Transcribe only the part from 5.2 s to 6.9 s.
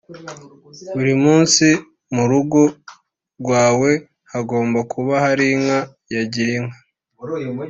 hari inka ya Girinka